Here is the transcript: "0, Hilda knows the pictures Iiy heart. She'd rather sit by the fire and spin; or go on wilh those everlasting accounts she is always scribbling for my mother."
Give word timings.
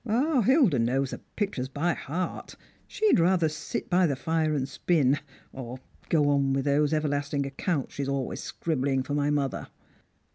"0, 0.07 0.41
Hilda 0.41 0.79
knows 0.79 1.11
the 1.11 1.19
pictures 1.35 1.69
Iiy 1.69 1.95
heart. 1.95 2.55
She'd 2.87 3.19
rather 3.19 3.47
sit 3.47 3.87
by 3.87 4.07
the 4.07 4.15
fire 4.15 4.55
and 4.55 4.67
spin; 4.67 5.19
or 5.53 5.77
go 6.09 6.27
on 6.29 6.53
wilh 6.55 6.63
those 6.63 6.91
everlasting 6.91 7.45
accounts 7.45 7.93
she 7.93 8.01
is 8.01 8.09
always 8.09 8.41
scribbling 8.41 9.03
for 9.03 9.13
my 9.13 9.29
mother." 9.29 9.67